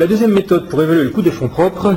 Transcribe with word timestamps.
La 0.00 0.08
deuxième 0.08 0.32
méthode 0.32 0.68
pour 0.68 0.82
évaluer 0.82 1.04
le 1.04 1.10
coût 1.10 1.22
des 1.22 1.30
fonds 1.30 1.46
propres 1.48 1.96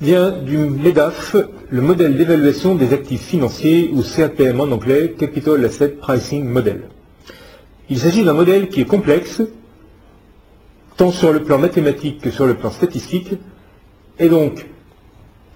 vient 0.00 0.30
du 0.30 0.56
MEDAF, 0.56 1.36
le 1.68 1.82
modèle 1.82 2.16
d'évaluation 2.16 2.74
des 2.74 2.94
actifs 2.94 3.26
financiers, 3.26 3.90
ou 3.92 4.02
CAPM 4.02 4.58
en 4.62 4.70
anglais, 4.72 5.14
Capital 5.18 5.62
Asset 5.66 5.98
Pricing 6.00 6.46
Model. 6.46 6.88
Il 7.90 7.98
s'agit 7.98 8.24
d'un 8.24 8.32
modèle 8.32 8.70
qui 8.70 8.80
est 8.80 8.86
complexe, 8.86 9.42
tant 10.96 11.10
sur 11.10 11.30
le 11.30 11.42
plan 11.42 11.58
mathématique 11.58 12.22
que 12.22 12.30
sur 12.30 12.46
le 12.46 12.54
plan 12.54 12.70
statistique, 12.70 13.34
et 14.18 14.30
donc, 14.30 14.66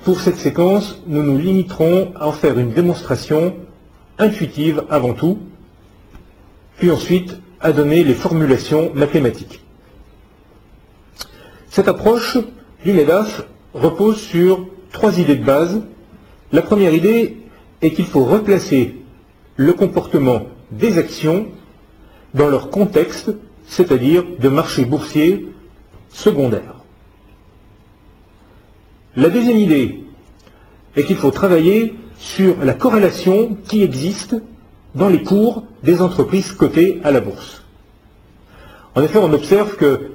pour 0.05 0.21
cette 0.21 0.37
séquence, 0.37 1.03
nous 1.07 1.23
nous 1.23 1.39
limiterons 1.39 2.13
à 2.15 2.27
en 2.27 2.33
faire 2.33 2.59
une 2.59 2.73
démonstration 2.73 3.55
intuitive 4.19 4.85
avant 4.91 5.15
tout, 5.15 5.39
puis 6.77 6.91
ensuite 6.91 7.41
à 7.59 7.73
donner 7.73 8.05
les 8.05 8.13
formulations 8.13 8.93
mathématiques. 8.95 9.65
Cette 11.71 11.87
approche 11.87 12.37
du 12.85 12.93
MEDAF 12.93 13.47
repose 13.75 14.21
sur 14.21 14.67
trois 14.91 15.21
idées 15.21 15.37
de 15.37 15.45
base. 15.45 15.83
La 16.51 16.63
première 16.63 16.93
idée 16.93 17.37
est 17.81 17.93
qu'il 17.93 18.07
faut 18.07 18.25
replacer 18.25 18.97
le 19.55 19.73
comportement 19.73 20.43
des 20.73 20.99
actions 20.99 21.47
dans 22.35 22.49
leur 22.49 22.71
contexte, 22.71 23.31
c'est-à-dire 23.69 24.25
de 24.41 24.49
marché 24.49 24.85
boursier 24.85 25.47
secondaire. 26.09 26.75
La 29.15 29.31
deuxième 29.31 29.59
idée 29.59 30.03
est 30.97 31.05
qu'il 31.05 31.17
faut 31.17 31.31
travailler 31.31 31.95
sur 32.19 32.57
la 32.65 32.75
corrélation 32.75 33.57
qui 33.69 33.85
existe 33.85 34.35
dans 34.97 35.09
les 35.09 35.23
cours 35.23 35.63
des 35.85 36.03
entreprises 36.03 36.51
cotées 36.51 37.01
à 37.05 37.13
la 37.13 37.21
bourse. 37.21 37.63
En 38.97 39.03
effet, 39.05 39.19
on 39.19 39.33
observe 39.33 39.77
que 39.77 40.11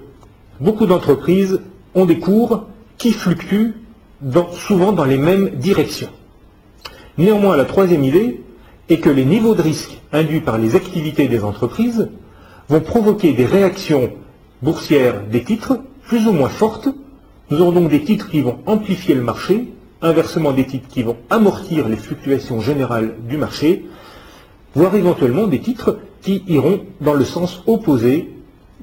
beaucoup 0.60 0.86
d'entreprises 0.86 1.60
ont 1.94 2.06
des 2.06 2.20
cours 2.20 2.66
qui 2.98 3.12
fluctuent 3.12 3.74
souvent 4.54 4.92
dans 4.92 5.06
les 5.06 5.18
mêmes 5.18 5.50
directions. 5.50 6.10
Néanmoins, 7.18 7.56
la 7.56 7.66
troisième 7.66 8.04
idée 8.04 8.42
est 8.90 9.00
que 9.00 9.10
les 9.10 9.26
niveaux 9.26 9.56
de 9.56 9.62
risque 9.62 10.00
induits 10.12 10.42
par 10.42 10.58
les 10.58 10.76
activités 10.76 11.28
des 11.28 11.44
entreprises 11.44 12.10
vont 12.70 12.82
provoquer 12.82 13.34
des 13.34 13.46
réactions 13.46 14.12
boursières 14.62 15.24
des 15.28 15.44
titres 15.44 15.80
plus 16.08 16.28
ou 16.28 16.32
moins 16.32 16.50
fortes. 16.50 16.90
Nous 17.50 17.62
aurons 17.62 17.72
donc 17.72 17.90
des 17.90 18.04
titres 18.04 18.30
qui 18.30 18.42
vont 18.42 18.60
amplifier 18.66 19.16
le 19.16 19.22
marché, 19.22 19.72
inversement 20.02 20.52
des 20.52 20.66
titres 20.66 20.88
qui 20.88 21.04
vont 21.04 21.18
amortir 21.30 21.88
les 21.88 21.98
fluctuations 21.98 22.60
générales 22.60 23.16
du 23.28 23.38
marché, 23.38 23.86
voire 24.74 24.96
éventuellement 24.96 25.48
des 25.48 25.60
titres 25.60 26.00
qui 26.22 26.44
iront 26.48 26.82
dans 27.02 27.14
le 27.14 27.24
sens 27.26 27.64
opposé 27.68 28.30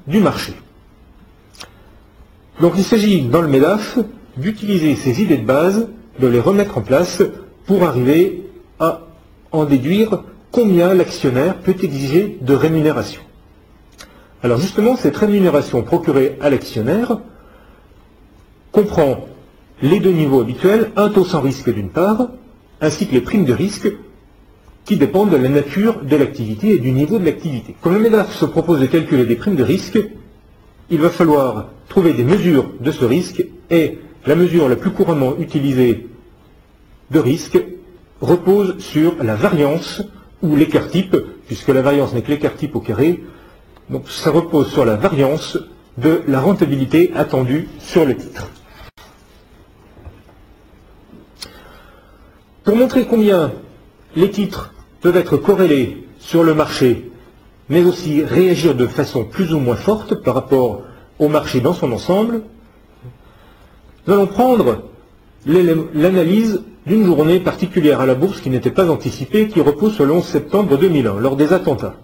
du 0.07 0.21
marché. 0.21 0.55
Donc 2.61 2.75
il 2.77 2.85
s'agit 2.85 3.23
dans 3.23 3.41
le 3.41 3.49
MEDAF 3.49 3.99
d'utiliser 4.37 4.95
ces 4.97 5.23
idées 5.23 5.39
de 5.39 5.45
base, 5.45 5.89
de 6.19 6.27
les 6.27 6.41
remettre 6.41 6.79
en 6.79 6.83
place 6.83 7.23
pour 7.67 7.85
arriver 7.85 8.43
à 8.79 9.03
en 9.53 9.65
déduire 9.65 10.23
combien 10.51 10.95
l'actionnaire 10.95 11.59
peut 11.59 11.75
exiger 11.83 12.39
de 12.41 12.55
rémunération. 12.55 13.23
Alors 14.43 14.59
justement, 14.59 14.97
cette 14.97 15.17
rémunération 15.17 15.83
procurée 15.83 16.37
à 16.41 16.51
l'actionnaire 16.51 17.19
comprend 18.71 19.27
les 19.81 20.01
deux 20.01 20.13
niveaux 20.13 20.41
habituels, 20.41 20.91
un 20.97 21.09
taux 21.09 21.25
sans 21.25 21.41
risque 21.41 21.73
d'une 21.73 21.91
part, 21.91 22.29
ainsi 22.81 23.07
que 23.07 23.13
les 23.13 23.21
primes 23.21 23.45
de 23.45 23.53
risque 23.53 23.91
qui 24.85 24.97
dépendent 24.97 25.31
de 25.31 25.37
la 25.37 25.49
nature 25.49 26.03
de 26.03 26.17
l'activité 26.17 26.75
et 26.75 26.79
du 26.79 26.93
niveau 26.93 27.19
de 27.19 27.25
l'activité. 27.25 27.77
Comme 27.81 27.95
le 27.95 28.01
MEDAF 28.01 28.35
se 28.35 28.45
propose 28.45 28.81
de 28.81 28.87
calculer 28.87 29.25
des 29.25 29.37
primes 29.37 29.55
de 29.55 29.63
risque, 29.63 29.99
il 30.91 31.01
va 31.01 31.11
falloir 31.11 31.69
trouver 31.89 32.13
des 32.13 32.25
mesures 32.25 32.71
de 32.81 32.91
ce 32.91 33.05
risque 33.05 33.45
et 33.71 33.99
la 34.27 34.35
mesure 34.35 34.69
la 34.69 34.77
plus 34.77 34.91
couramment 34.91 35.37
utilisée 35.39 36.07
de 37.11 37.19
risque 37.19 37.59
repose 38.21 38.79
sur 38.79 39.23
la 39.23 39.35
variance 39.35 40.03
ou 40.43 40.57
l'écart 40.57 40.89
type, 40.89 41.17
puisque 41.47 41.69
la 41.69 41.83
variance 41.83 42.15
n'est 42.15 42.23
que 42.23 42.31
l'écart 42.31 42.57
type 42.57 42.77
au 42.77 42.81
carré. 42.81 43.23
Donc 43.91 44.09
ça 44.09 44.31
repose 44.31 44.71
sur 44.71 44.85
la 44.85 44.97
variance 44.97 45.59
de 45.99 46.23
la 46.27 46.41
rentabilité 46.41 47.13
attendue 47.15 47.69
sur 47.79 48.05
le 48.05 48.17
titre. 48.17 48.49
Pour 52.65 52.77
montrer 52.77 53.07
combien 53.07 53.53
les 54.15 54.31
titres 54.31 54.73
peuvent 55.01 55.17
être 55.17 55.37
corrélés 55.37 56.07
sur 56.21 56.45
le 56.45 56.55
marché, 56.55 57.11
mais 57.73 57.85
aussi 57.85 58.23
réagir 58.23 58.75
de 58.75 58.87
façon 58.87 59.25
plus 59.25 59.55
ou 59.55 59.59
moins 59.59 59.77
forte 59.77 60.17
par 60.17 60.35
rapport 60.35 60.83
au 61.19 61.29
marché 61.29 61.63
dans 61.63 61.73
son 61.73 61.91
ensemble, 61.91 62.43
nous 64.07 64.13
allons 64.13 64.27
prendre 64.27 64.83
l'analyse 65.47 66.61
d'une 66.87 67.07
journée 67.07 67.41
particulière 67.41 68.03
à 68.03 68.05
la 68.05 68.15
bourse 68.15 68.43
qui 68.43 68.51
n'était 68.51 68.71
pas 68.71 68.91
anticipée, 68.91 69.49
qui 69.49 69.63
repose 69.63 69.95
sur 69.95 70.05
le 70.05 70.13
11 70.13 70.23
septembre 70.23 70.77
2001, 70.77 71.19
lors 71.19 71.35
des 71.35 71.55
attentats. 71.55 71.95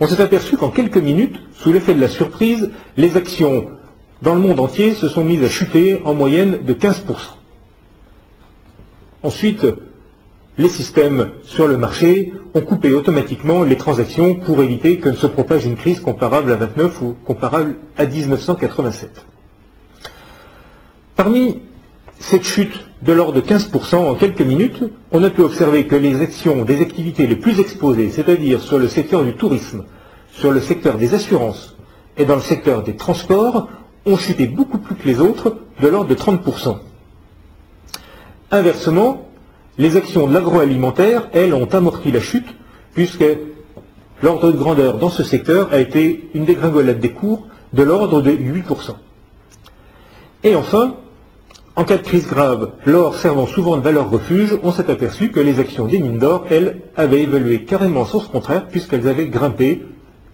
On 0.00 0.06
s'est 0.06 0.22
aperçu 0.22 0.56
qu'en 0.56 0.70
quelques 0.70 0.96
minutes, 0.96 1.36
sous 1.52 1.74
l'effet 1.74 1.94
de 1.94 2.00
la 2.00 2.08
surprise, 2.08 2.70
les 2.96 3.18
actions 3.18 3.66
dans 4.22 4.34
le 4.34 4.40
monde 4.40 4.58
entier 4.58 4.94
se 4.94 5.06
sont 5.06 5.22
mises 5.22 5.44
à 5.44 5.50
chuter 5.50 6.00
en 6.06 6.14
moyenne 6.14 6.60
de 6.64 6.72
15%. 6.72 6.94
Ensuite, 9.22 9.66
les 10.56 10.68
systèmes 10.68 11.30
sur 11.42 11.66
le 11.66 11.76
marché 11.76 12.32
ont 12.54 12.60
coupé 12.60 12.92
automatiquement 12.92 13.64
les 13.64 13.76
transactions 13.76 14.36
pour 14.36 14.62
éviter 14.62 14.98
que 14.98 15.08
ne 15.08 15.16
se 15.16 15.26
propage 15.26 15.64
une 15.66 15.76
crise 15.76 16.00
comparable 16.00 16.52
à 16.52 16.56
29 16.56 17.02
ou 17.02 17.16
comparable 17.24 17.76
à 17.96 18.06
1987. 18.06 19.24
Parmi 21.16 21.60
cette 22.20 22.44
chute 22.44 22.86
de 23.02 23.12
l'ordre 23.12 23.40
de 23.40 23.40
15% 23.40 23.96
en 23.96 24.14
quelques 24.14 24.40
minutes, 24.40 24.84
on 25.10 25.22
a 25.24 25.30
pu 25.30 25.42
observer 25.42 25.86
que 25.86 25.96
les 25.96 26.20
actions 26.20 26.64
des 26.64 26.80
activités 26.80 27.26
les 27.26 27.36
plus 27.36 27.58
exposées, 27.58 28.10
c'est-à-dire 28.10 28.60
sur 28.60 28.78
le 28.78 28.88
secteur 28.88 29.24
du 29.24 29.34
tourisme, 29.34 29.84
sur 30.32 30.52
le 30.52 30.60
secteur 30.60 30.96
des 30.96 31.14
assurances 31.14 31.76
et 32.16 32.24
dans 32.24 32.36
le 32.36 32.40
secteur 32.40 32.82
des 32.84 32.94
transports, 32.94 33.68
ont 34.06 34.16
chuté 34.16 34.46
beaucoup 34.46 34.78
plus 34.78 34.94
que 34.94 35.06
les 35.08 35.20
autres, 35.20 35.56
de 35.80 35.88
l'ordre 35.88 36.08
de 36.08 36.14
30%. 36.14 36.78
Inversement, 38.52 39.28
les 39.78 39.96
actions 39.96 40.26
de 40.26 40.34
l'agroalimentaire, 40.34 41.28
elles, 41.32 41.54
ont 41.54 41.66
amorti 41.66 42.12
la 42.12 42.20
chute, 42.20 42.46
puisque 42.94 43.24
l'ordre 44.22 44.52
de 44.52 44.56
grandeur 44.56 44.98
dans 44.98 45.10
ce 45.10 45.22
secteur 45.22 45.72
a 45.72 45.78
été 45.78 46.30
une 46.34 46.44
dégringolade 46.44 47.00
des 47.00 47.10
cours 47.10 47.46
de 47.72 47.82
l'ordre 47.82 48.22
de 48.22 48.30
8%. 48.30 48.94
Et 50.44 50.54
enfin, 50.54 50.96
en 51.76 51.84
cas 51.84 51.96
de 51.96 52.02
crise 52.02 52.28
grave, 52.28 52.72
l'or 52.84 53.16
servant 53.16 53.46
souvent 53.46 53.76
de 53.76 53.82
valeur 53.82 54.08
refuge, 54.10 54.56
on 54.62 54.70
s'est 54.70 54.90
aperçu 54.90 55.30
que 55.30 55.40
les 55.40 55.58
actions 55.58 55.86
des 55.86 55.98
mines 55.98 56.18
d'or, 56.18 56.46
elles, 56.50 56.82
avaient 56.96 57.22
évolué 57.22 57.64
carrément 57.64 58.02
en 58.02 58.06
sens 58.06 58.28
contraire, 58.28 58.68
puisqu'elles 58.68 59.08
avaient 59.08 59.26
grimpé 59.26 59.84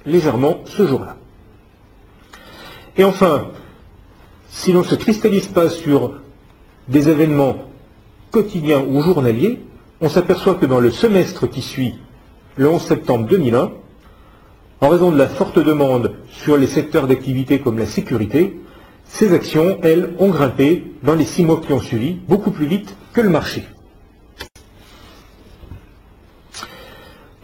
légèrement 0.05 0.59
ce 0.67 0.87
jour-là. 0.87 1.17
Et 2.99 3.05
enfin, 3.05 3.49
si 4.50 4.73
l'on 4.73 4.81
ne 4.81 4.84
se 4.84 4.97
cristallise 4.97 5.47
pas 5.47 5.71
sur 5.71 6.21
des 6.89 7.09
événements 7.09 7.69
quotidiens 8.31 8.85
ou 8.89 9.03
journaliers, 9.03 9.61
on 10.01 10.09
s'aperçoit 10.09 10.55
que 10.55 10.67
dans 10.67 10.81
le 10.81 10.91
semestre 10.91 11.49
qui 11.49 11.63
suit 11.63 11.95
le 12.57 12.69
11 12.69 12.81
septembre 12.81 13.27
2001, 13.27 13.71
en 14.83 14.89
raison 14.89 15.11
de 15.11 15.19
la 15.19 15.29
forte 15.29 15.59
demande 15.59 16.13
sur 16.31 16.57
les 16.57 16.67
secteurs 16.67 17.07
d'activité 17.07 17.61
comme 17.61 17.79
la 17.79 17.87
sécurité, 17.87 18.59
ces 19.05 19.33
actions, 19.33 19.79
elles, 19.83 20.15
ont 20.19 20.29
grimpé 20.29 20.85
dans 21.03 21.15
les 21.15 21.25
six 21.25 21.45
mois 21.45 21.61
qui 21.61 21.73
ont 21.73 21.81
suivi, 21.81 22.19
beaucoup 22.29 22.51
plus 22.51 22.67
vite 22.67 22.97
que 23.13 23.21
le 23.21 23.29
marché. 23.29 23.65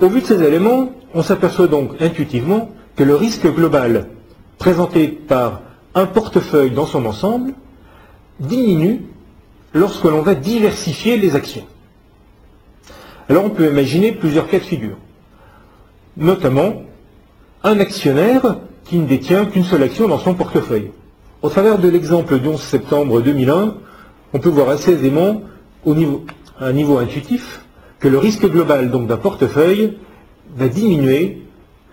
Au 0.00 0.08
vu 0.08 0.20
de 0.20 0.26
ces 0.26 0.42
éléments, 0.42 0.92
on 1.14 1.22
s'aperçoit 1.22 1.66
donc 1.66 2.00
intuitivement 2.00 2.70
que 2.94 3.04
le 3.04 3.16
risque 3.16 3.46
global 3.46 4.08
présenté 4.58 5.08
par 5.08 5.62
un 5.94 6.06
portefeuille 6.06 6.70
dans 6.70 6.86
son 6.86 7.04
ensemble 7.06 7.54
diminue 8.40 9.02
lorsque 9.74 10.04
l'on 10.04 10.22
va 10.22 10.34
diversifier 10.34 11.16
les 11.16 11.36
actions. 11.36 11.66
Alors 13.28 13.44
on 13.44 13.50
peut 13.50 13.68
imaginer 13.68 14.12
plusieurs 14.12 14.48
cas 14.48 14.58
de 14.58 14.64
figure, 14.64 14.96
notamment 16.16 16.82
un 17.62 17.80
actionnaire 17.80 18.58
qui 18.84 18.98
ne 18.98 19.06
détient 19.06 19.46
qu'une 19.46 19.64
seule 19.64 19.82
action 19.82 20.06
dans 20.08 20.18
son 20.18 20.34
portefeuille. 20.34 20.90
Au 21.42 21.48
travers 21.48 21.78
de 21.78 21.88
l'exemple 21.88 22.38
du 22.38 22.48
11 22.48 22.60
septembre 22.60 23.20
2001, 23.20 23.74
on 24.32 24.38
peut 24.38 24.48
voir 24.48 24.68
assez 24.68 24.92
aisément, 24.92 25.42
à 26.58 26.66
un 26.66 26.72
niveau 26.72 26.98
intuitif, 26.98 27.64
que 27.98 28.08
le 28.08 28.18
risque 28.18 28.46
global 28.48 28.90
d'un 28.90 29.16
portefeuille 29.16 29.98
va 30.56 30.68
diminuer 30.68 31.42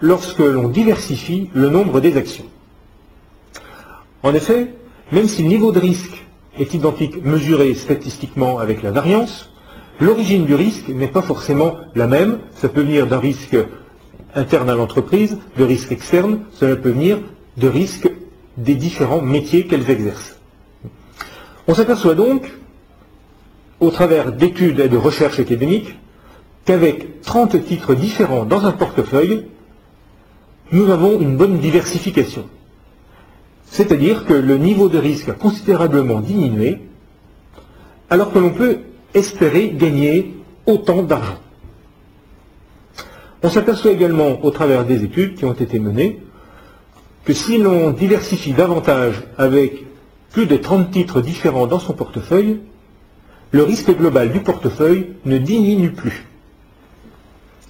lorsque 0.01 0.39
l'on 0.39 0.67
diversifie 0.67 1.49
le 1.53 1.69
nombre 1.69 1.99
des 1.99 2.17
actions. 2.17 2.45
En 4.21 4.33
effet, 4.33 4.73
même 5.11 5.27
si 5.27 5.43
le 5.43 5.49
niveau 5.49 5.71
de 5.71 5.79
risque 5.79 6.25
est 6.59 6.73
identique 6.73 7.23
mesuré 7.23 7.73
statistiquement 7.73 8.59
avec 8.59 8.83
la 8.83 8.91
variance, 8.91 9.49
l'origine 9.99 10.45
du 10.45 10.55
risque 10.55 10.87
n'est 10.89 11.07
pas 11.07 11.21
forcément 11.21 11.75
la 11.95 12.07
même. 12.07 12.39
Ça 12.55 12.69
peut 12.69 12.81
venir 12.81 13.07
d'un 13.07 13.19
risque 13.19 13.57
interne 14.35 14.69
à 14.69 14.75
l'entreprise, 14.75 15.37
de 15.57 15.63
risque 15.63 15.91
externe, 15.91 16.39
cela 16.51 16.75
peut 16.75 16.89
venir 16.89 17.19
de 17.57 17.67
risques 17.67 18.09
des 18.57 18.75
différents 18.75 19.21
métiers 19.21 19.67
qu'elles 19.67 19.89
exercent. 19.89 20.39
On 21.67 21.73
s'aperçoit 21.73 22.15
donc, 22.15 22.51
au 23.79 23.89
travers 23.89 24.31
d'études 24.31 24.79
et 24.79 24.89
de 24.89 24.97
recherches 24.97 25.39
académiques, 25.39 25.95
qu'avec 26.65 27.21
30 27.21 27.63
titres 27.63 27.95
différents 27.95 28.45
dans 28.45 28.65
un 28.65 28.71
portefeuille, 28.71 29.45
nous 30.71 30.89
avons 30.89 31.19
une 31.19 31.37
bonne 31.37 31.59
diversification. 31.59 32.45
C'est-à-dire 33.73 34.25
que 34.25 34.35
le 34.35 34.59
niveau 34.59 34.87
de 34.87 34.99
risque 34.99 35.29
a 35.29 35.33
considérablement 35.33 36.21
diminué, 36.21 36.77
alors 38.07 38.31
que 38.31 38.37
l'on 38.37 38.51
peut 38.51 38.77
espérer 39.15 39.71
gagner 39.71 40.35
autant 40.67 41.01
d'argent. 41.01 41.39
On 43.41 43.49
s'aperçoit 43.49 43.89
également, 43.89 44.45
au 44.45 44.51
travers 44.51 44.85
des 44.85 45.03
études 45.03 45.33
qui 45.33 45.45
ont 45.45 45.53
été 45.53 45.79
menées, 45.79 46.19
que 47.25 47.33
si 47.33 47.57
l'on 47.57 47.89
diversifie 47.89 48.53
davantage 48.53 49.23
avec 49.39 49.83
plus 50.29 50.45
de 50.45 50.55
30 50.55 50.91
titres 50.91 51.21
différents 51.21 51.65
dans 51.65 51.79
son 51.79 51.93
portefeuille, 51.93 52.59
le 53.49 53.63
risque 53.63 53.89
global 53.97 54.31
du 54.31 54.41
portefeuille 54.41 55.13
ne 55.25 55.39
diminue 55.39 55.93
plus. 55.93 56.27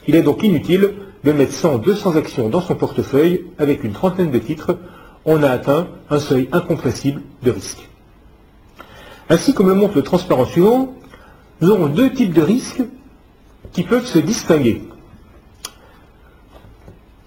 Il 0.10 0.18
est 0.18 0.22
donc 0.22 0.44
inutile 0.44 0.96
de 1.24 1.32
mettre 1.32 1.54
100, 1.54 1.78
200 1.78 2.18
actions 2.18 2.50
dans 2.50 2.60
son 2.60 2.76
portefeuille 2.76 3.46
avec 3.58 3.86
une 3.86 3.94
trentaine 3.94 4.32
de 4.32 4.40
titres, 4.40 4.78
on 5.26 5.44
a 5.44 5.50
atteint 5.50 5.88
un 6.10 6.20
seuil 6.20 6.50
incompressible 6.52 7.22
de 7.44 7.52
risque. 7.52 7.88
Ainsi, 9.30 9.54
comme 9.54 9.70
le 9.70 9.76
montre 9.76 9.96
le 9.96 10.04
transparent 10.04 10.46
suivant, 10.46 10.94
nous 11.62 11.70
aurons 11.70 11.88
deux 11.88 12.12
types 12.12 12.34
de 12.34 12.42
risques 12.42 12.84
qui 13.72 13.84
peuvent 13.84 14.06
se 14.06 14.20
distinguer. 14.20 14.82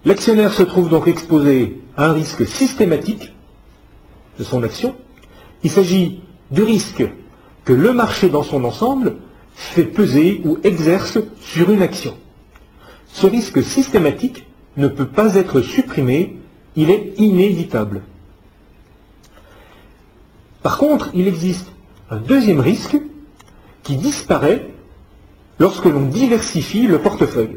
L'actionnaire 0.04 0.52
se 0.52 0.62
trouve 0.62 0.88
donc 0.88 1.08
exposé 1.08 1.80
à 1.96 2.06
un 2.06 2.12
risque 2.12 2.46
systématique 2.46 3.32
de 4.38 4.44
son 4.44 4.62
action. 4.62 4.94
Il 5.62 5.70
s'agit 5.70 6.20
du 6.50 6.62
risque 6.62 7.04
que 7.64 7.72
le 7.72 7.92
marché 7.92 8.28
dans 8.28 8.44
son 8.44 8.64
ensemble 8.64 9.16
fait 9.54 9.84
peser 9.84 10.42
ou 10.44 10.58
exerce 10.62 11.18
sur 11.40 11.70
une 11.70 11.82
action. 11.82 12.16
Ce 13.08 13.26
risque 13.26 13.62
systématique 13.64 14.46
ne 14.76 14.86
peut 14.86 15.06
pas 15.06 15.34
être 15.34 15.62
supprimé, 15.62 16.36
il 16.76 16.90
est 16.90 17.14
inévitable. 17.16 18.02
Par 20.62 20.78
contre, 20.78 21.10
il 21.14 21.26
existe 21.26 21.72
un 22.10 22.16
deuxième 22.16 22.60
risque 22.60 22.96
qui 23.82 23.96
disparaît 23.96 24.68
lorsque 25.58 25.86
l'on 25.86 26.06
diversifie 26.06 26.86
le 26.86 26.98
portefeuille. 26.98 27.56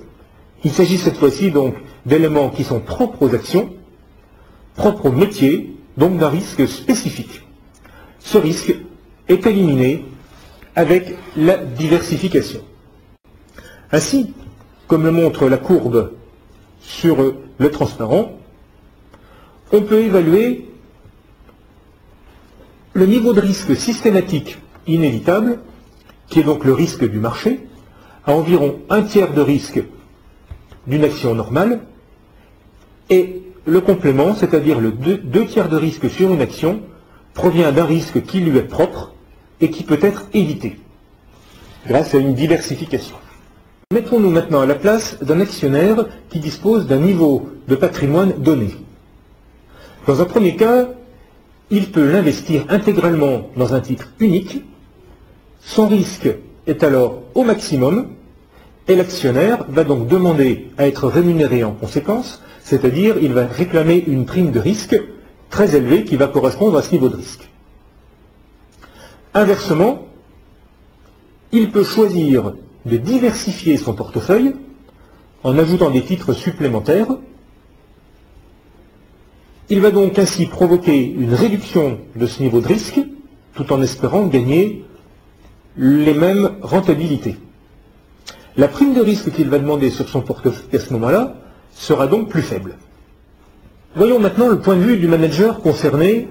Il 0.64 0.72
s'agit 0.72 0.98
cette 0.98 1.18
fois-ci 1.18 1.52
donc 1.52 1.76
d'éléments 2.06 2.50
qui 2.50 2.64
sont 2.64 2.80
propres 2.80 3.24
aux 3.24 3.36
actions, 3.36 3.70
propres 4.76 5.08
au 5.08 5.12
métier, 5.12 5.76
donc 5.98 6.18
d'un 6.18 6.30
risque 6.30 6.68
spécifique. 6.68 7.42
Ce 8.20 8.38
risque 8.38 8.76
est 9.28 9.46
éliminé 9.46 10.06
avec 10.76 11.16
la 11.36 11.58
diversification. 11.58 12.62
Ainsi, 13.92 14.34
comme 14.88 15.04
le 15.04 15.12
montre 15.12 15.48
la 15.48 15.58
courbe 15.58 16.12
sur 16.80 17.34
le 17.58 17.72
transparent, 17.72 18.39
on 19.72 19.82
peut 19.82 20.02
évaluer 20.02 20.66
le 22.94 23.06
niveau 23.06 23.34
de 23.34 23.40
risque 23.40 23.76
systématique 23.76 24.58
inévitable, 24.88 25.60
qui 26.28 26.40
est 26.40 26.44
donc 26.44 26.66
le 26.66 26.74
risque 26.74 27.10
du 27.10 27.20
marché, 27.20 27.62
à 28.26 28.34
environ 28.34 28.80
un 28.90 29.04
tiers 29.04 29.34
de 29.34 29.42
risque 29.42 29.82
d'une 30.88 31.04
action 31.04 31.36
normale, 31.36 31.82
et 33.10 33.42
le 33.66 33.82
complément, 33.82 34.36
c'est-à-dire 34.36 34.80
le 34.80 34.92
deux, 34.92 35.46
tiers 35.46 35.70
de 35.70 35.78
risque 35.78 36.10
sur 36.10 36.32
une 36.32 36.42
action, 36.42 36.82
provient 37.34 37.72
d'un 37.72 37.86
risque 37.86 38.24
qui 38.24 38.40
lui 38.40 38.58
est 38.58 38.64
propre 38.64 39.14
et 39.62 39.70
qui 39.70 39.84
peut 39.84 40.00
être 40.02 40.24
évité 40.34 40.80
grâce 41.88 42.14
à 42.14 42.18
une 42.18 42.34
diversification. 42.34 43.16
Mettons-nous 43.92 44.30
maintenant 44.30 44.62
à 44.62 44.66
la 44.66 44.76
place 44.76 45.18
d'un 45.24 45.40
actionnaire 45.40 46.06
qui 46.30 46.40
dispose 46.40 46.86
d'un 46.88 47.00
niveau 47.00 47.50
de 47.68 47.76
patrimoine 47.76 48.34
donné. 48.38 48.76
Dans 50.10 50.24
un 50.24 50.26
premier 50.26 50.56
cas, 50.56 50.88
il 51.70 51.92
peut 51.92 52.12
l'investir 52.12 52.66
intégralement 52.70 53.52
dans 53.56 53.76
un 53.76 53.80
titre 53.80 54.12
unique. 54.20 54.64
Son 55.62 55.88
risque 55.88 56.28
est 56.66 56.84
alors 56.84 57.20
au 57.36 57.44
maximum 57.44 58.08
et 58.88 58.96
l'actionnaire 58.96 59.66
va 59.70 59.84
donc 59.84 60.08
demander 60.08 60.72
à 60.80 60.88
être 60.88 61.08
rémunéré 61.08 61.64
en 61.64 61.74
conséquence, 61.74 62.42
c'est-à-dire 62.64 63.18
il 63.22 63.34
va 63.34 63.46
réclamer 63.46 64.04
une 64.08 64.26
prime 64.26 64.50
de 64.50 64.60
risque 64.60 65.00
très 65.52 65.76
élevée 65.76 66.06
qui 66.06 66.16
va 66.16 66.26
correspondre 66.26 66.76
à 66.80 66.82
ce 66.82 66.92
niveau 66.92 67.10
de 67.10 67.18
risque. 67.18 67.48
Inversement, 69.36 70.08
il 71.52 71.70
peut 71.70 71.84
choisir 71.84 72.54
de 72.84 72.98
diversifier 72.98 73.78
son 73.78 73.94
portefeuille 73.94 74.56
en 75.44 75.56
ajoutant 75.60 75.92
des 75.92 76.02
titres 76.02 76.34
supplémentaires. 76.34 77.10
Il 79.72 79.82
va 79.82 79.92
donc 79.92 80.18
ainsi 80.18 80.48
provoquer 80.48 81.04
une 81.04 81.36
réduction 81.36 82.00
de 82.16 82.26
ce 82.26 82.42
niveau 82.42 82.60
de 82.60 82.68
risque 82.68 83.00
tout 83.54 83.72
en 83.72 83.82
espérant 83.84 84.26
gagner 84.26 84.84
les 85.78 86.16
mêmes 86.16 86.56
rentabilités. 86.64 87.38
La 88.58 88.68
prime 88.68 88.96
de 88.96 89.02
risque 89.02 89.32
qu'il 89.32 89.48
va 89.50 89.60
demander 89.60 89.92
sur 89.92 90.10
son 90.10 90.22
portefeuille 90.22 90.76
à 90.76 90.80
ce 90.80 90.92
moment-là 90.94 91.36
sera 91.72 92.08
donc 92.08 92.30
plus 92.30 92.42
faible. 92.42 92.78
Voyons 93.96 94.20
maintenant 94.20 94.48
le 94.48 94.60
point 94.60 94.76
de 94.76 94.82
vue 94.82 94.98
du 94.98 95.08
manager 95.08 95.62
concerné 95.62 96.28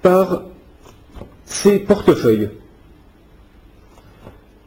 par 0.00 0.44
ses 1.44 1.78
portefeuilles. 1.78 2.50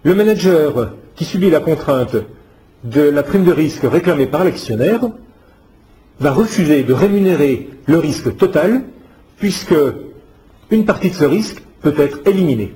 Le 0.03 0.13
manager 0.13 0.93
qui 1.15 1.25
subit 1.25 1.49
la 1.49 1.59
contrainte 1.59 2.17
de 2.83 3.01
la 3.01 3.23
prime 3.23 3.45
de 3.45 3.51
risque 3.51 3.83
réclamée 3.83 4.27
par 4.27 4.43
l'actionnaire 4.43 5.09
va 6.19 6.31
refuser 6.31 6.83
de 6.83 6.93
rémunérer 6.93 7.69
le 7.85 7.97
risque 7.99 8.35
total 8.37 8.83
puisque 9.37 9.75
une 10.71 10.85
partie 10.85 11.09
de 11.09 11.15
ce 11.15 11.25
risque 11.25 11.61
peut 11.81 11.95
être 11.97 12.19
éliminée. 12.25 12.73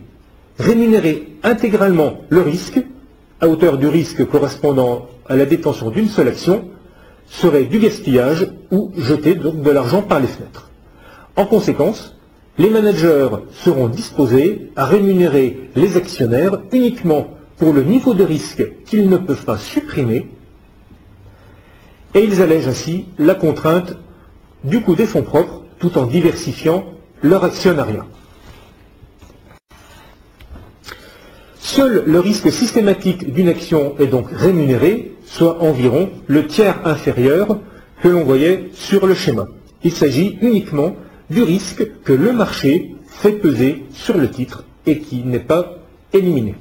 Rémunérer 0.60 1.34
intégralement 1.44 2.18
le 2.30 2.42
risque 2.42 2.80
à 3.39 3.48
hauteur 3.48 3.78
du 3.78 3.88
risque 3.88 4.25
correspondant 4.25 5.07
à 5.28 5.36
la 5.36 5.45
détention 5.45 5.89
d'une 5.92 6.07
seule 6.07 6.28
action 6.30 6.66
serait 7.28 7.66
du 7.66 7.80
gaspillage 7.80 8.48
ou 8.72 8.92
jeter 8.98 9.36
donc 9.36 9.62
de 9.62 9.72
l'argent 9.72 10.01
par 10.01 10.19
les 10.19 10.28
fenêtres. 10.28 10.70
En 11.36 11.46
conséquence, 11.46 12.15
les 12.58 12.70
managers 12.70 13.29
seront 13.51 13.88
disposés 13.88 14.72
à 14.75 14.86
rémunérer 14.86 15.70
les 15.75 15.96
actionnaires 15.98 16.60
uniquement 16.72 17.27
pour 17.58 17.74
le 17.74 17.84
niveau 17.84 18.13
de 18.13 18.24
risque 18.24 18.65
qu'ils 18.86 19.10
ne 19.10 19.17
peuvent 19.17 19.46
pas 19.46 19.58
supprimer, 19.58 20.27
et 22.14 22.24
ils 22.24 22.42
allègent 22.42 22.68
ainsi 22.68 23.06
la 23.18 23.36
contrainte 23.36 23.96
du 24.64 24.82
coût 24.82 24.96
des 24.96 25.06
fonds 25.06 25.24
propres 25.24 25.64
tout 25.80 25.98
en 25.98 26.06
diversifiant 26.06 26.86
leur 27.22 27.44
actionnariat. 27.44 28.06
Seul 31.60 32.04
le 32.06 32.20
risque 32.20 32.52
systématique 32.52 33.34
d'une 33.34 33.50
action 33.50 33.96
est 34.00 34.08
donc 34.08 34.28
rémunéré, 34.32 35.12
soit 35.26 35.62
environ 35.62 36.10
le 36.28 36.48
tiers 36.48 36.88
inférieur 36.88 37.60
que 38.02 38.08
l'on 38.08 38.24
voyait 38.24 38.70
sur 38.74 39.06
le 39.06 39.14
schéma. 39.14 39.48
Il 39.84 39.92
s'agit 39.92 40.38
uniquement 40.42 40.96
du 41.30 41.44
risque 41.44 41.86
que 42.04 42.14
le 42.14 42.32
marché 42.32 42.96
fait 43.08 43.34
peser 43.34 43.84
sur 43.92 44.18
le 44.18 44.30
titre 44.30 44.64
et 44.86 45.00
qui 45.00 45.24
n'est 45.24 45.40
pas 45.40 45.78
éliminé. 46.14 46.56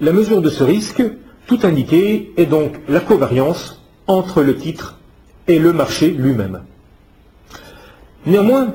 La 0.00 0.12
mesure 0.12 0.42
de 0.42 0.50
ce 0.50 0.64
risque, 0.64 1.02
tout 1.46 1.60
indiqué, 1.62 2.32
est 2.36 2.46
donc 2.46 2.74
la 2.88 3.00
covariance 3.00 3.79
entre 4.06 4.42
le 4.42 4.56
titre 4.56 4.98
et 5.46 5.58
le 5.58 5.72
marché 5.72 6.10
lui-même. 6.10 6.62
Néanmoins, 8.26 8.74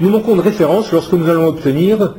nous 0.00 0.10
manquons 0.10 0.36
de 0.36 0.40
référence 0.40 0.92
lorsque 0.92 1.12
nous 1.12 1.28
allons 1.28 1.46
obtenir 1.46 2.14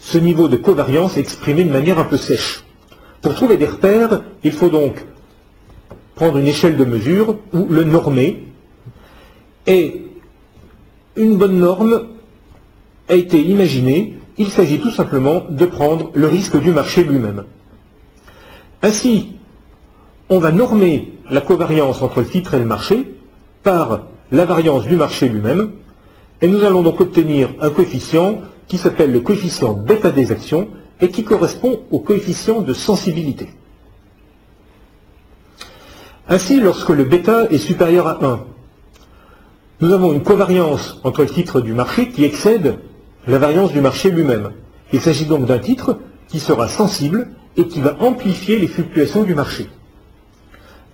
ce 0.00 0.18
niveau 0.18 0.48
de 0.48 0.56
covariance 0.56 1.16
exprimé 1.16 1.64
de 1.64 1.72
manière 1.72 1.98
un 1.98 2.04
peu 2.04 2.16
sèche. 2.16 2.64
Pour 3.22 3.34
trouver 3.34 3.56
des 3.56 3.66
repères, 3.66 4.22
il 4.42 4.52
faut 4.52 4.70
donc 4.70 5.04
prendre 6.14 6.38
une 6.38 6.46
échelle 6.46 6.76
de 6.76 6.84
mesure 6.84 7.36
ou 7.52 7.66
le 7.68 7.84
normer 7.84 8.46
et 9.66 10.02
une 11.16 11.36
bonne 11.36 11.58
norme 11.58 12.06
a 13.08 13.14
été 13.14 13.40
imaginée, 13.40 14.18
il 14.38 14.48
s'agit 14.48 14.78
tout 14.78 14.90
simplement 14.90 15.44
de 15.48 15.66
prendre 15.66 16.10
le 16.14 16.26
risque 16.28 16.58
du 16.60 16.72
marché 16.72 17.04
lui-même. 17.04 17.44
Ainsi, 18.82 19.32
on 20.30 20.38
va 20.38 20.52
normer 20.52 21.12
la 21.28 21.40
covariance 21.40 22.02
entre 22.02 22.20
le 22.20 22.26
titre 22.26 22.54
et 22.54 22.60
le 22.60 22.64
marché 22.64 23.14
par 23.64 24.02
la 24.30 24.44
variance 24.44 24.86
du 24.86 24.94
marché 24.94 25.28
lui-même, 25.28 25.72
et 26.40 26.46
nous 26.46 26.64
allons 26.64 26.82
donc 26.82 27.00
obtenir 27.00 27.50
un 27.60 27.70
coefficient 27.70 28.40
qui 28.68 28.78
s'appelle 28.78 29.12
le 29.12 29.20
coefficient 29.20 29.74
bêta 29.74 30.12
des 30.12 30.30
actions 30.30 30.68
et 31.00 31.08
qui 31.08 31.24
correspond 31.24 31.80
au 31.90 31.98
coefficient 31.98 32.60
de 32.60 32.72
sensibilité. 32.72 33.48
Ainsi, 36.28 36.60
lorsque 36.60 36.90
le 36.90 37.04
bêta 37.04 37.46
est 37.50 37.58
supérieur 37.58 38.06
à 38.06 38.24
1, 38.24 38.44
nous 39.80 39.92
avons 39.92 40.12
une 40.12 40.22
covariance 40.22 41.00
entre 41.02 41.22
le 41.22 41.28
titre 41.28 41.60
du 41.60 41.72
marché 41.72 42.08
qui 42.08 42.24
excède 42.24 42.78
la 43.26 43.38
variance 43.38 43.72
du 43.72 43.80
marché 43.80 44.10
lui-même. 44.10 44.52
Il 44.92 45.00
s'agit 45.00 45.24
donc 45.24 45.46
d'un 45.46 45.58
titre 45.58 45.98
qui 46.28 46.38
sera 46.38 46.68
sensible 46.68 47.30
et 47.56 47.66
qui 47.66 47.80
va 47.80 47.96
amplifier 47.98 48.58
les 48.60 48.68
fluctuations 48.68 49.24
du 49.24 49.34
marché. 49.34 49.68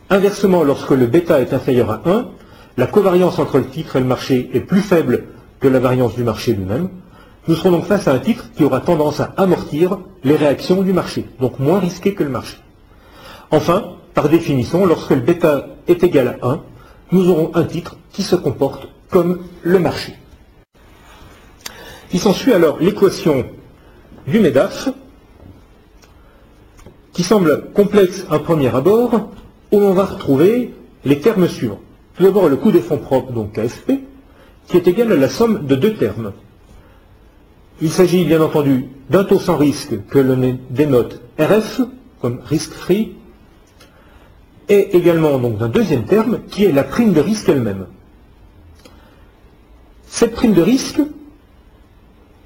Inversement, 0.09 0.63
lorsque 0.63 0.91
le 0.91 1.07
bêta 1.07 1.41
est 1.41 1.53
inférieur 1.53 1.91
à 1.91 2.03
1, 2.05 2.29
la 2.77 2.87
covariance 2.87 3.41
entre 3.41 3.59
le 3.59 3.67
titre 3.67 3.97
et 3.97 4.01
le 4.01 4.07
marché 4.07 4.51
est 4.55 4.61
plus 4.61 4.81
faible 4.81 5.25
que 5.59 5.67
la 5.67 5.81
variance 5.81 6.15
du 6.15 6.23
marché 6.23 6.53
lui-même. 6.53 6.91
Nous 7.49 7.57
serons 7.57 7.73
donc 7.73 7.87
face 7.87 8.07
à 8.07 8.13
un 8.13 8.19
titre 8.19 8.51
qui 8.55 8.63
aura 8.63 8.81
tendance 8.81 9.19
à 9.19 9.33
amortir 9.37 9.99
les 10.23 10.37
réactions 10.37 10.83
du 10.83 10.93
marché, 10.93 11.27
donc 11.41 11.59
moins 11.59 11.81
risqué 11.81 12.15
que 12.15 12.23
le 12.23 12.31
marché. 12.31 12.57
Enfin, 13.51 13.97
par 14.15 14.29
définition, 14.29 14.87
lorsque 14.87 15.11
le 15.11 15.21
bêta 15.21 15.67
est 15.89 16.05
égal 16.05 16.39
à 16.41 16.47
1, 16.47 16.63
nous 17.13 17.29
aurons 17.29 17.51
un 17.55 17.65
titre 17.65 17.97
qui 18.13 18.23
se 18.23 18.37
comporte 18.37 18.89
comme 19.11 19.41
le 19.63 19.79
marché. 19.79 20.17
Il 22.13 22.21
s'ensuit 22.21 22.53
alors 22.53 22.79
l'équation 22.79 23.45
du 24.27 24.39
MEDAF, 24.39 24.89
qui 27.13 27.23
semble 27.25 27.71
complexe 27.73 28.25
à 28.31 28.39
premier 28.39 28.75
abord, 28.75 29.31
où 29.73 29.81
l'on 29.81 29.93
va 29.93 30.05
retrouver 30.05 30.73
les 31.05 31.21
termes 31.21 31.49
suivants. 31.49 31.81
Tout 32.17 32.23
d'abord 32.23 32.49
le 32.49 32.57
coût 32.57 32.71
des 32.73 32.81
fonds 32.81 32.99
propres, 32.99 33.33
donc 33.33 33.53
KFP, 33.53 33.93
qui 34.67 34.77
est 34.77 34.89
égal 34.89 35.13
à 35.13 35.17
la 35.17 35.29
somme 35.29 35.67
de 35.67 35.75
deux 35.75 35.95
termes. 35.95 36.33
Il 37.81 37.91
s'agit 37.91 38.25
bien 38.25 38.41
entendu 38.41 38.87
d'un 39.11 39.25
taux 39.25 39.39
sans 39.39 39.57
risque 39.57 39.95
que 40.09 40.19
l'on 40.19 40.59
dénote 40.71 41.21
RF, 41.39 41.83
comme 42.21 42.41
risque 42.45 42.73
free, 42.73 43.13
et 44.69 44.97
également 44.97 45.39
donc 45.39 45.59
d'un 45.59 45.69
deuxième 45.69 46.05
terme 46.05 46.41
qui 46.49 46.65
est 46.65 46.73
la 46.73 46.85
prime 46.85 47.13
de 47.13 47.21
risque 47.21 47.49
elle-même. 47.49 47.87
Cette 50.09 50.33
prime 50.33 50.55
de 50.55 50.63
risque 50.63 51.01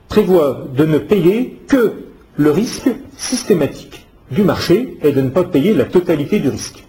prévoit 0.08 0.66
de 0.74 0.84
ne 0.84 0.98
payer 0.98 1.60
que 1.68 1.94
le 2.36 2.50
risque 2.50 2.90
systématique 3.16 4.06
du 4.30 4.42
marché 4.42 4.98
et 5.02 5.12
de 5.12 5.20
ne 5.20 5.30
pas 5.30 5.44
payer 5.44 5.72
la 5.72 5.84
totalité 5.84 6.40
du 6.40 6.48
risque. 6.48 6.84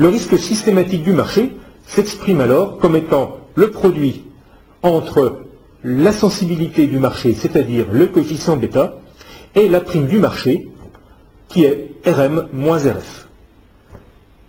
Le 0.00 0.08
risque 0.08 0.38
systématique 0.38 1.02
du 1.02 1.12
marché 1.12 1.54
s'exprime 1.86 2.40
alors 2.40 2.78
comme 2.78 2.96
étant 2.96 3.36
le 3.54 3.70
produit 3.70 4.24
entre 4.82 5.40
la 5.84 6.10
sensibilité 6.10 6.86
du 6.86 6.98
marché, 6.98 7.34
c'est-à-dire 7.34 7.84
le 7.92 8.06
coefficient 8.06 8.56
bêta, 8.56 8.98
et 9.54 9.68
la 9.68 9.82
prime 9.82 10.06
du 10.06 10.16
marché, 10.16 10.70
qui 11.48 11.64
est 11.64 11.90
Rm 12.06 12.48
moins 12.54 12.78
Rf. 12.78 13.28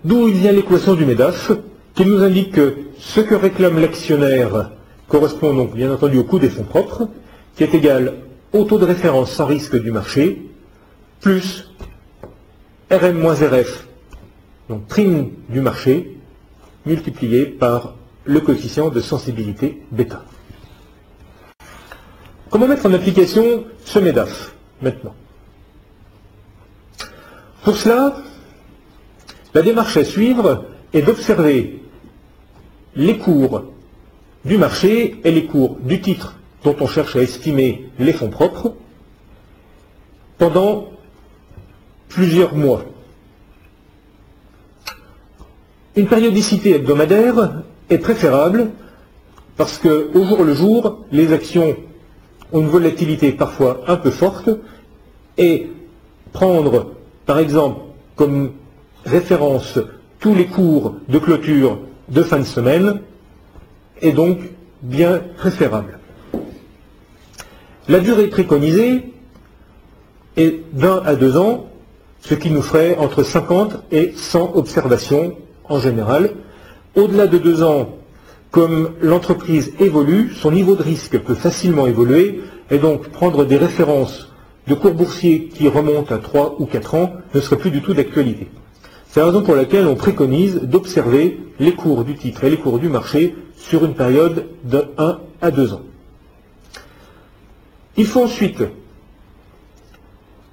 D'où 0.06 0.30
il 0.30 0.36
vient 0.36 0.54
l'équation 0.54 0.94
du 0.94 1.04
MEDAF, 1.04 1.52
qui 1.96 2.06
nous 2.06 2.24
indique 2.24 2.54
que 2.54 2.78
ce 2.98 3.20
que 3.20 3.36
réclame 3.36 3.78
l'actionnaire 3.78 4.72
correspond 5.10 5.54
donc 5.54 5.76
bien 5.76 5.92
entendu 5.92 6.20
au 6.20 6.24
coût 6.24 6.40
des 6.40 6.50
fonds 6.50 6.64
propres, 6.64 7.10
qui 7.58 7.66
est 7.66 7.74
égal 7.74 8.14
au 8.54 8.64
taux 8.64 8.78
de 8.78 8.86
référence 8.86 9.34
sans 9.34 9.48
risque 9.48 9.78
du 9.78 9.92
marché, 9.92 10.44
plus 11.20 11.70
Rm 12.90 13.20
moins 13.20 13.34
Rf, 13.34 13.90
donc 14.72 14.88
prime 14.88 15.32
du 15.50 15.60
marché, 15.60 16.16
multiplié 16.86 17.46
par 17.46 17.96
le 18.24 18.40
coefficient 18.40 18.88
de 18.88 19.02
sensibilité 19.02 19.82
bêta. 19.92 20.24
Comment 22.50 22.70
mettre 22.70 22.86
en 22.86 22.94
application 22.94 23.66
ce 23.84 24.00
MEDAF 24.00 24.56
maintenant? 24.82 25.14
Pour 27.66 27.76
cela, 27.76 28.16
la 29.54 29.62
démarche 29.62 29.98
à 29.98 30.06
suivre 30.06 30.64
est 30.94 31.02
d'observer 31.02 31.84
les 32.96 33.18
cours 33.18 33.66
du 34.46 34.58
marché 34.58 35.20
et 35.26 35.32
les 35.32 35.48
cours 35.48 35.80
du 35.82 36.00
titre 36.00 36.38
dont 36.64 36.78
on 36.80 36.88
cherche 36.88 37.18
à 37.18 37.22
estimer 37.22 37.90
les 38.00 38.14
fonds 38.14 38.30
propres 38.30 38.74
pendant 40.38 40.90
plusieurs 42.08 42.56
mois. 42.56 42.86
Une 45.96 46.08
périodicité 46.08 46.76
hebdomadaire 46.76 47.64
est 47.90 47.98
préférable 47.98 48.70
parce 49.58 49.78
qu'au 49.78 50.24
jour 50.24 50.44
le 50.44 50.54
jour, 50.54 51.00
les 51.12 51.34
actions 51.34 51.76
ont 52.54 52.62
une 52.62 52.68
volatilité 52.68 53.32
parfois 53.34 53.82
un 53.88 53.98
peu 53.98 54.10
forte 54.10 54.50
et 55.38 55.68
prendre, 56.32 56.92
par 57.26 57.40
exemple, 57.40 57.82
comme 58.16 58.52
référence 59.06 59.80
tous 60.20 60.34
les 60.34 60.46
cours 60.46 60.96
de 61.10 61.20
clôture 61.20 61.80
de 62.08 62.24
fin 62.24 62.40
de 62.40 62.46
semaine 62.46 63.02
est 64.02 64.14
donc 64.14 64.40
bien 64.82 65.22
préférable. 65.38 66.00
La 67.90 68.00
durée 68.00 68.28
préconisée 68.28 69.12
est 70.38 70.62
d'un 70.74 71.02
à 71.04 71.16
deux 71.16 71.36
ans, 71.36 71.68
ce 72.22 72.34
qui 72.34 72.50
nous 72.50 72.62
ferait 72.62 72.96
entre 72.98 73.24
50 73.24 73.84
et 73.92 74.14
100 74.16 74.56
observations 74.56 75.36
en 75.72 75.80
général. 75.80 76.32
Au-delà 76.96 77.28
de 77.28 77.38
deux 77.38 77.64
ans, 77.64 77.90
comme 78.52 78.92
l'entreprise 79.02 79.74
évolue, 79.80 80.32
son 80.36 80.52
niveau 80.52 80.76
de 80.76 80.84
risque 80.84 81.18
peut 81.20 81.36
facilement 81.36 81.88
évoluer, 81.88 82.42
et 82.70 82.78
donc 82.78 83.10
prendre 83.10 83.46
des 83.46 83.58
références 83.58 84.30
de 84.68 84.76
cours 84.76 84.94
boursiers 84.94 85.48
qui 85.48 85.68
remontent 85.68 86.14
à 86.14 86.20
3 86.20 86.58
ou 86.60 86.66
4 86.66 86.96
ans 86.96 87.14
ne 87.34 87.40
serait 87.40 87.58
plus 87.58 87.72
du 87.72 87.82
tout 87.82 87.94
d'actualité. 87.94 88.50
C'est 89.08 89.20
la 89.20 89.26
raison 89.28 89.42
pour 89.42 89.56
laquelle 89.56 89.88
on 89.88 89.96
préconise 89.96 90.62
d'observer 90.62 91.40
les 91.60 91.74
cours 91.74 92.04
du 92.06 92.16
titre 92.16 92.44
et 92.44 92.50
les 92.50 92.58
cours 92.58 92.80
du 92.80 92.88
marché 92.88 93.36
sur 93.58 93.84
une 93.84 93.94
période 93.94 94.48
de 94.64 94.86
1 94.98 95.20
à 95.42 95.52
2 95.52 95.74
ans. 95.74 95.82
Il 97.98 98.06
faut 98.06 98.24
ensuite 98.24 98.64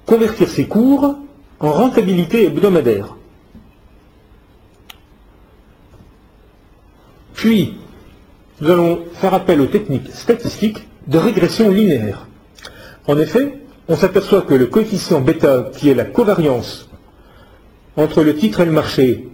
convertir 0.05 0.49
ces 0.49 0.65
cours 0.65 1.15
en 1.59 1.71
rentabilité 1.71 2.45
hebdomadaire. 2.47 3.15
Puis, 7.39 7.75
nous 8.59 8.69
allons 8.69 8.99
faire 9.13 9.33
appel 9.33 9.61
aux 9.61 9.67
techniques 9.67 10.11
statistiques 10.11 10.85
de 11.07 11.17
régression 11.17 11.69
linéaire. 11.71 12.27
En 13.07 13.17
effet, 13.17 13.59
on 13.87 13.95
s'aperçoit 13.95 14.41
que 14.41 14.55
le 14.55 14.65
coefficient 14.65 15.21
bêta, 15.21 15.71
qui 15.73 15.89
est 15.89 15.93
la 15.93 16.03
covariance 16.03 16.89
entre 17.95 18.23
le 18.23 18.35
titre 18.35 18.59
et 18.59 18.65
le 18.65 18.73
marché, 18.73 19.29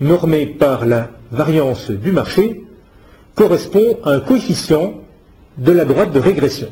normé 0.00 0.46
par 0.46 0.86
la 0.86 1.10
variance 1.32 1.90
du 1.90 2.12
marché, 2.12 2.64
correspond 3.34 3.98
à 4.04 4.12
un 4.12 4.20
coefficient 4.20 5.00
de 5.58 5.72
la 5.72 5.84
droite 5.84 6.12
de 6.12 6.20
régression. 6.20 6.68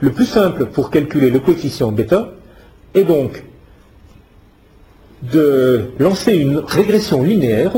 Le 0.00 0.10
plus 0.10 0.26
simple 0.26 0.66
pour 0.66 0.90
calculer 0.90 1.30
le 1.30 1.38
coefficient 1.38 1.92
bêta 1.92 2.32
est 2.94 3.04
donc 3.04 3.44
de 5.22 5.92
lancer 6.00 6.34
une 6.34 6.56
régression 6.58 7.22
linéaire 7.22 7.74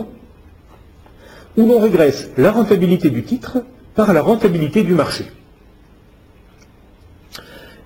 où 1.60 1.66
l'on 1.66 1.78
régresse 1.78 2.30
la 2.38 2.50
rentabilité 2.52 3.10
du 3.10 3.22
titre 3.22 3.58
par 3.94 4.12
la 4.14 4.22
rentabilité 4.22 4.82
du 4.82 4.94
marché. 4.94 5.26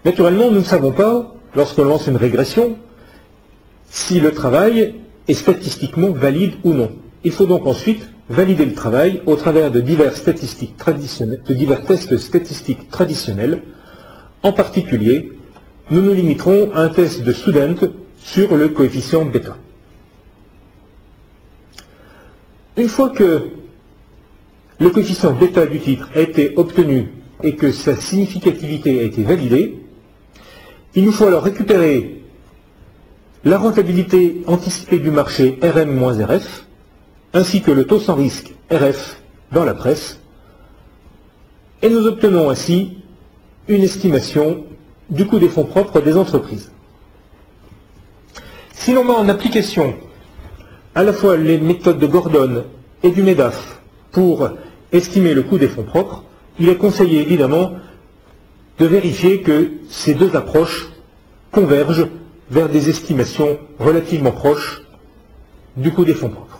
Naturellement, 0.04 0.50
nous 0.50 0.58
ne 0.58 0.64
savons 0.64 0.92
pas, 0.92 1.34
lorsqu'on 1.56 1.84
lance 1.84 2.06
une 2.06 2.16
régression, 2.16 2.78
si 3.90 4.20
le 4.20 4.32
travail 4.32 4.94
est 5.26 5.34
statistiquement 5.34 6.10
valide 6.10 6.54
ou 6.62 6.72
non. 6.72 6.92
Il 7.24 7.32
faut 7.32 7.46
donc 7.46 7.66
ensuite 7.66 8.08
valider 8.28 8.64
le 8.64 8.74
travail 8.74 9.22
au 9.26 9.34
travers 9.34 9.70
de 9.70 9.80
divers, 9.80 10.12
tests 10.12 10.46
statistiques 12.18 12.90
traditionnels. 12.90 13.62
En 14.42 14.52
particulier, 14.52 15.32
nous 15.90 16.00
nous 16.02 16.14
limiterons 16.14 16.70
à 16.74 16.82
un 16.82 16.88
test 16.90 17.22
de 17.22 17.32
student 17.32 17.74
sur 18.18 18.56
le 18.56 18.68
coefficient 18.68 19.24
bêta. 19.24 19.56
Une 22.76 22.88
fois 22.88 23.10
que 23.10 23.48
le 24.80 24.90
coefficient 24.90 25.32
bêta 25.32 25.66
du 25.66 25.78
titre 25.80 26.10
a 26.14 26.20
été 26.20 26.54
obtenu 26.56 27.08
et 27.42 27.54
que 27.54 27.70
sa 27.72 27.96
significativité 27.96 29.00
a 29.00 29.02
été 29.02 29.22
validée, 29.22 29.78
il 30.94 31.04
nous 31.04 31.12
faut 31.12 31.26
alors 31.26 31.42
récupérer 31.42 32.22
la 33.44 33.58
rentabilité 33.58 34.42
anticipée 34.46 34.98
du 34.98 35.10
marché 35.10 35.58
RM-RF, 35.62 36.66
ainsi 37.34 37.60
que 37.60 37.70
le 37.70 37.84
taux 37.84 37.98
sans 37.98 38.14
risque 38.14 38.54
RF 38.70 39.20
dans 39.52 39.64
la 39.64 39.74
presse, 39.74 40.20
et 41.82 41.90
nous 41.90 42.06
obtenons 42.06 42.48
ainsi 42.48 42.98
une 43.68 43.82
estimation 43.82 44.64
du 45.10 45.26
coût 45.26 45.38
des 45.38 45.48
fonds 45.48 45.64
propres 45.64 46.00
des 46.00 46.16
entreprises. 46.16 46.70
Si 48.72 48.92
l'on 48.92 49.04
met 49.04 49.12
en 49.12 49.28
application 49.28 49.94
à 50.94 51.02
la 51.02 51.12
fois 51.12 51.36
les 51.36 51.58
méthodes 51.58 51.98
de 51.98 52.06
Gordon 52.06 52.64
et 53.02 53.10
du 53.10 53.22
MEDAF 53.22 53.73
pour 54.14 54.48
estimer 54.92 55.34
le 55.34 55.42
coût 55.42 55.58
des 55.58 55.68
fonds 55.68 55.82
propres, 55.82 56.22
il 56.58 56.68
est 56.68 56.76
conseillé 56.76 57.20
évidemment 57.20 57.72
de 58.78 58.86
vérifier 58.86 59.42
que 59.42 59.72
ces 59.90 60.14
deux 60.14 60.34
approches 60.36 60.88
convergent 61.50 62.06
vers 62.50 62.68
des 62.68 62.88
estimations 62.88 63.58
relativement 63.78 64.30
proches 64.32 64.82
du 65.76 65.90
coût 65.92 66.04
des 66.04 66.14
fonds 66.14 66.28
propres. 66.30 66.53